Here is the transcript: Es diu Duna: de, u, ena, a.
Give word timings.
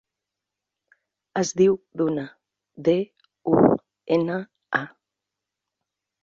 Es 1.41 1.51
diu 1.61 1.75
Duna: 2.01 2.23
de, 2.87 2.95
u, 3.53 3.59
ena, 4.17 4.39
a. 4.81 4.83